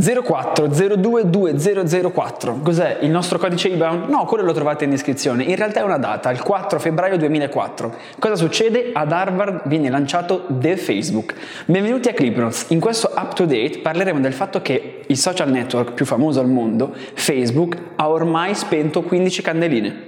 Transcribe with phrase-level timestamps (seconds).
[0.00, 2.62] 04022004.
[2.62, 2.98] Cos'è?
[3.00, 4.04] Il nostro codice IBAN?
[4.08, 5.42] No, quello lo trovate in descrizione.
[5.42, 7.92] In realtà è una data, il 4 febbraio 2004.
[8.18, 8.90] Cosa succede?
[8.92, 11.34] Ad Harvard viene lanciato The Facebook.
[11.66, 12.66] Benvenuti a Clipnotes.
[12.68, 16.48] In questo up to date parleremo del fatto che il social network più famoso al
[16.48, 20.06] mondo, Facebook, ha ormai spento 15 candeline.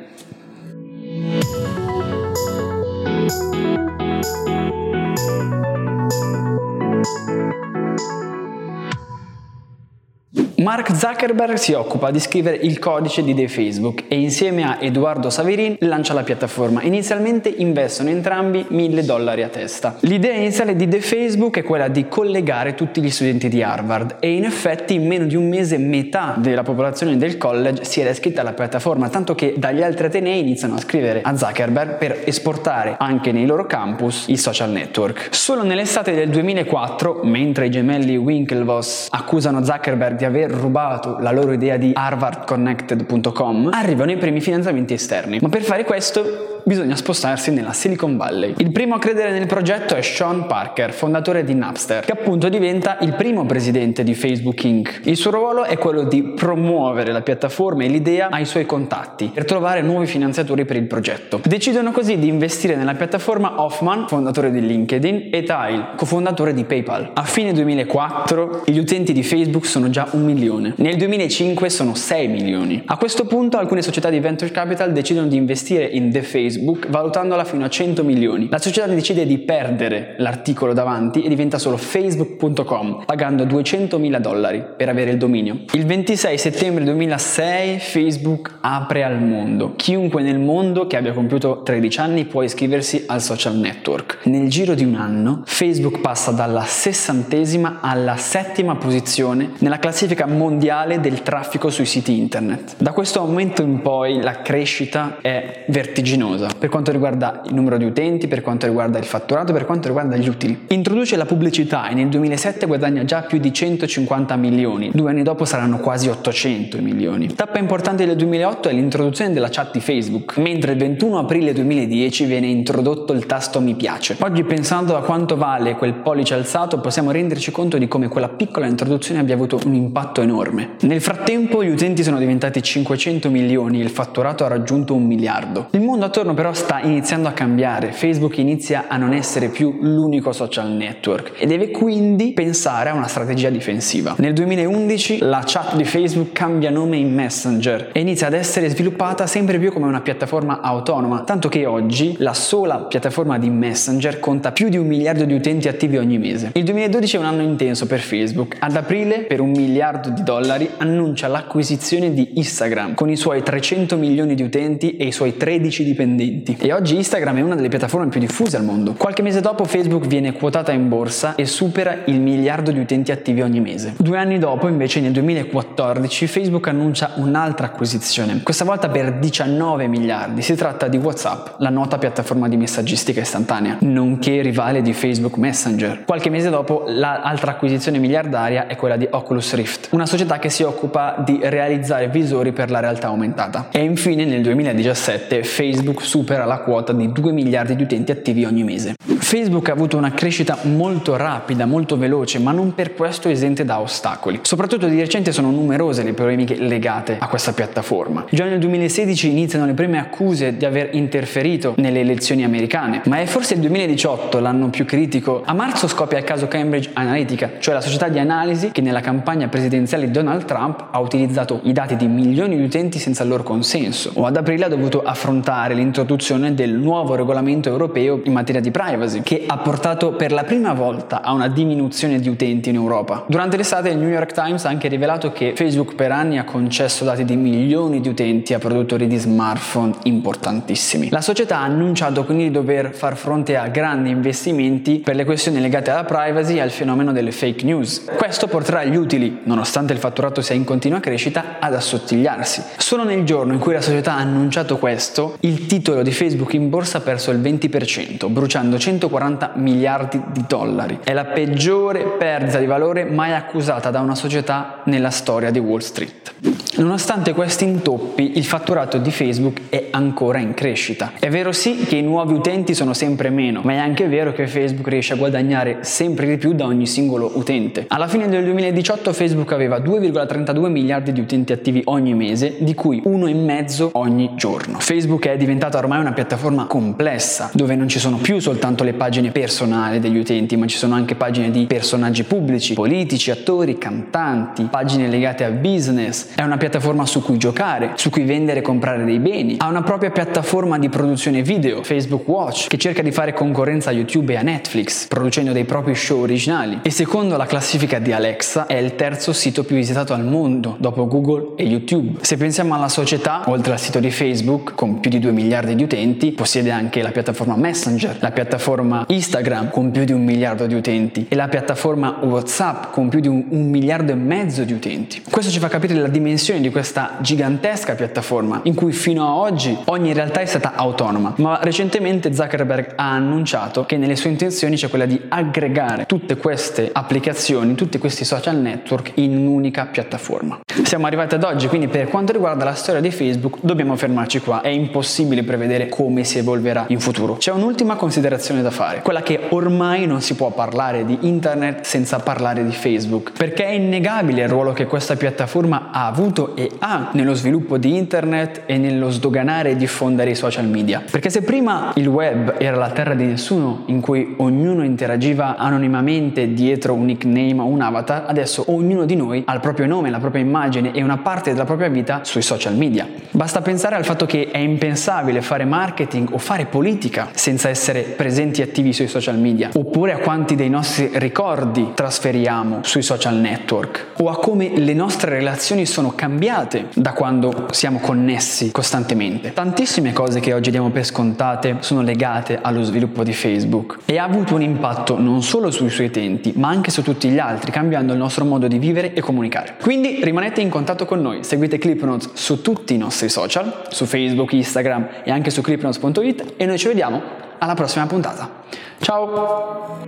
[10.60, 15.30] Mark Zuckerberg si occupa di scrivere il codice di The Facebook e insieme a Edoardo
[15.30, 16.82] Saverin lancia la piattaforma.
[16.82, 19.96] Inizialmente investono entrambi 1000 dollari a testa.
[20.00, 24.34] L'idea iniziale di The Facebook è quella di collegare tutti gli studenti di Harvard e
[24.34, 28.42] in effetti in meno di un mese metà della popolazione del college si era iscritta
[28.42, 33.32] alla piattaforma, tanto che dagli altri atenei iniziano a scrivere a Zuckerberg per esportare anche
[33.32, 35.28] nei loro campus il social network.
[35.30, 41.52] Solo nell'estate del 2004, mentre i gemelli Winklevoss accusano Zuckerberg di aver rubato la loro
[41.52, 45.38] idea di harvardconnected.com, arrivano i primi finanziamenti esterni.
[45.40, 48.54] Ma per fare questo bisogna spostarsi nella Silicon Valley.
[48.58, 52.98] Il primo a credere nel progetto è Sean Parker, fondatore di Napster, che appunto diventa
[53.00, 55.00] il primo presidente di Facebook Inc.
[55.04, 59.44] Il suo ruolo è quello di promuovere la piattaforma e l'idea ai suoi contatti per
[59.44, 61.40] trovare nuovi finanziatori per il progetto.
[61.44, 67.10] Decidono così di investire nella piattaforma Hoffman, fondatore di LinkedIn, e Tile, cofondatore di PayPal.
[67.14, 70.74] A fine 2004 gli utenti di Facebook sono già un milione.
[70.76, 72.82] Nel 2005 sono 6 milioni.
[72.86, 76.88] A questo punto alcune società di venture capital decidono di investire in The Facebook Facebook
[76.88, 78.48] valutandola fino a 100 milioni.
[78.50, 84.64] La società decide di perdere l'articolo davanti e diventa solo facebook.com, pagando 200 mila dollari
[84.76, 85.60] per avere il dominio.
[85.72, 89.74] Il 26 settembre 2006 Facebook apre al mondo.
[89.76, 94.18] Chiunque nel mondo che abbia compiuto 13 anni può iscriversi al social network.
[94.24, 101.00] Nel giro di un anno Facebook passa dalla sessantesima alla settima posizione nella classifica mondiale
[101.00, 102.74] del traffico sui siti internet.
[102.78, 107.76] Da questo momento in poi la crescita è vertiginosa cosa per quanto riguarda il numero
[107.76, 110.66] di utenti, per quanto riguarda il fatturato, per quanto riguarda gli utili.
[110.68, 115.44] Introduce la pubblicità e nel 2007 guadagna già più di 150 milioni, due anni dopo
[115.44, 117.34] saranno quasi 800 milioni.
[117.34, 122.24] Tappa importante del 2008 è l'introduzione della chat di Facebook, mentre il 21 aprile 2010
[122.24, 124.16] viene introdotto il tasto mi piace.
[124.20, 128.66] Oggi pensando a quanto vale quel pollice alzato possiamo renderci conto di come quella piccola
[128.66, 130.76] introduzione abbia avuto un impatto enorme.
[130.80, 135.68] Nel frattempo gli utenti sono diventati 500 milioni e il fatturato ha raggiunto un miliardo.
[135.72, 139.78] Il mondo attorno giorno però sta iniziando a cambiare, Facebook inizia a non essere più
[139.80, 144.14] l'unico social network e deve quindi pensare a una strategia difensiva.
[144.18, 149.26] Nel 2011 la chat di Facebook cambia nome in Messenger e inizia ad essere sviluppata
[149.26, 154.52] sempre più come una piattaforma autonoma, tanto che oggi la sola piattaforma di Messenger conta
[154.52, 156.50] più di un miliardo di utenti attivi ogni mese.
[156.54, 158.56] Il 2012 è un anno intenso per Facebook.
[158.58, 163.96] Ad aprile, per un miliardo di dollari, annuncia l'acquisizione di Instagram con i suoi 300
[163.96, 166.56] milioni di utenti e i suoi 13 dipendenti dipendenti.
[166.60, 168.94] E oggi Instagram è una delle piattaforme più diffuse al mondo.
[168.94, 173.40] Qualche mese dopo Facebook viene quotata in borsa e supera il miliardo di utenti attivi
[173.42, 173.94] ogni mese.
[173.96, 180.42] Due anni dopo, invece, nel 2014, Facebook annuncia un'altra acquisizione, questa volta per 19 miliardi.
[180.42, 186.04] Si tratta di WhatsApp, la nota piattaforma di messaggistica istantanea, nonché rivale di Facebook Messenger.
[186.04, 190.62] Qualche mese dopo, l'altra acquisizione miliardaria è quella di Oculus Rift, una società che si
[190.62, 193.68] occupa di realizzare visori per la realtà aumentata.
[193.70, 198.64] E infine, nel 2017, Facebook supera la quota di 2 miliardi di utenti attivi ogni
[198.64, 198.96] mese.
[199.30, 203.78] Facebook ha avuto una crescita molto rapida, molto veloce, ma non per questo esente da
[203.78, 204.40] ostacoli.
[204.42, 208.24] Soprattutto di recente sono numerose le polemiche legate a questa piattaforma.
[208.28, 213.26] Già nel 2016 iniziano le prime accuse di aver interferito nelle elezioni americane, ma è
[213.26, 215.42] forse il 2018 l'anno più critico.
[215.44, 219.46] A marzo scoppia il caso Cambridge Analytica, cioè la società di analisi che nella campagna
[219.46, 223.44] presidenziale di Donald Trump ha utilizzato i dati di milioni di utenti senza il loro
[223.44, 228.72] consenso, o ad aprile ha dovuto affrontare l'introduzione del nuovo regolamento europeo in materia di
[228.72, 233.24] privacy che ha portato per la prima volta a una diminuzione di utenti in Europa.
[233.26, 237.04] Durante l'estate il New York Times ha anche rivelato che Facebook per anni ha concesso
[237.04, 241.08] dati di milioni di utenti a produttori di smartphone importantissimi.
[241.10, 245.60] La società ha annunciato quindi di dover far fronte a grandi investimenti per le questioni
[245.60, 248.04] legate alla privacy e al fenomeno delle fake news.
[248.16, 252.62] Questo porterà gli utili, nonostante il fatturato sia in continua crescita, ad assottigliarsi.
[252.76, 256.68] Solo nel giorno in cui la società ha annunciato questo, il titolo di Facebook in
[256.70, 261.00] borsa ha perso il 20%, bruciando 140 140 miliardi di dollari.
[261.02, 265.80] È la peggiore perdita di valore mai accusata da una società nella storia di Wall
[265.80, 266.34] Street.
[266.76, 271.12] Nonostante questi intoppi, il fatturato di Facebook è ancora in crescita.
[271.18, 274.46] È vero sì che i nuovi utenti sono sempre meno, ma è anche vero che
[274.46, 277.84] Facebook riesce a guadagnare sempre di più da ogni singolo utente.
[277.88, 283.02] Alla fine del 2018 Facebook aveva 2,32 miliardi di utenti attivi ogni mese, di cui
[283.04, 284.78] uno e mezzo ogni giorno.
[284.78, 289.30] Facebook è diventata ormai una piattaforma complessa, dove non ci sono più soltanto le pagine
[289.30, 295.08] personali degli utenti, ma ci sono anche pagine di personaggi pubblici, politici, attori, cantanti, pagine
[295.08, 296.34] legate a business.
[296.34, 299.56] È una piattaforma su cui giocare, su cui vendere e comprare dei beni.
[299.56, 303.94] Ha una propria piattaforma di produzione video, Facebook Watch, che cerca di fare concorrenza a
[303.94, 306.80] YouTube e a Netflix, producendo dei propri show originali.
[306.82, 311.06] E secondo la classifica di Alexa è il terzo sito più visitato al mondo, dopo
[311.06, 312.18] Google e YouTube.
[312.20, 315.84] Se pensiamo alla società, oltre al sito di Facebook, con più di 2 miliardi di
[315.84, 320.74] utenti, possiede anche la piattaforma Messenger, la piattaforma Instagram con più di un miliardo di
[320.74, 325.22] utenti e la piattaforma WhatsApp con più di un, un miliardo e mezzo di utenti.
[325.30, 329.76] Questo ci fa capire la dimensione di questa gigantesca piattaforma in cui fino ad oggi
[329.86, 334.88] ogni realtà è stata autonoma, ma recentemente Zuckerberg ha annunciato che nelle sue intenzioni c'è
[334.88, 340.60] quella di aggregare tutte queste applicazioni, tutti questi social network in un'unica piattaforma.
[340.82, 344.60] Siamo arrivati ad oggi, quindi per quanto riguarda la storia di Facebook dobbiamo fermarci qua,
[344.60, 347.34] è impossibile prevedere come si evolverà in futuro.
[347.34, 352.18] C'è un'ultima considerazione da fare, quella che ormai non si può parlare di internet senza
[352.18, 357.10] parlare di Facebook, perché è innegabile il ruolo che questa piattaforma ha avuto e ha
[357.12, 361.04] nello sviluppo di internet e nello sdoganare e diffondere i social media.
[361.08, 366.52] Perché se prima il web era la terra di nessuno in cui ognuno interagiva anonimamente
[366.52, 370.18] dietro un nickname o un avatar, adesso ognuno di noi ha il proprio nome, la
[370.18, 373.06] propria immagine e una parte della propria vita sui social media.
[373.32, 378.60] Basta pensare al fatto che è impensabile fare marketing o fare politica senza essere presenti
[378.60, 384.06] e attivi sui social media, oppure a quanti dei nostri ricordi trasferiamo sui social network,
[384.18, 389.52] o a come le nostre relazioni sono cambiate da quando siamo connessi costantemente.
[389.52, 394.24] Tantissime cose che oggi diamo per scontate sono legate allo sviluppo di Facebook e ha
[394.24, 398.12] avuto un impatto non solo sui suoi utenti, ma anche su tutti gli altri, cambiando
[398.12, 399.76] il nostro modo di vivere e comunicare.
[399.80, 404.04] Quindi rimanete rimanete in contatto con noi, seguite ClipNotes su tutti i nostri social, su
[404.06, 407.22] Facebook, Instagram e anche su clipnotes.it e noi ci vediamo
[407.58, 408.64] alla prossima puntata.
[408.98, 409.98] Ciao!